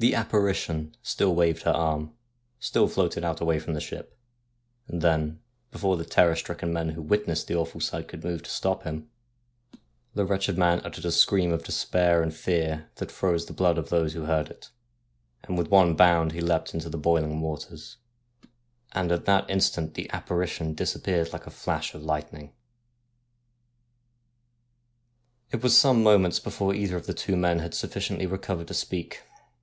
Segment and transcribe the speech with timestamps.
[0.00, 2.14] The apparition still waved her arm,
[2.60, 4.16] still floated out away from the ship,
[4.86, 5.40] and then,
[5.72, 9.10] before the terror stricken men who witnessed the awful sight could move to stop him,
[10.14, 13.88] the wretched man uttered a scream of despair and fear that froze the blood of
[13.88, 14.70] those who heard it,
[15.42, 17.96] and with one bound he leapt into the boiling waters,
[18.92, 22.52] and at that instant the apparition disappeared like a flash of lightning.
[25.50, 29.22] It was some moments before either of the two men had sufficiently recovered to speak.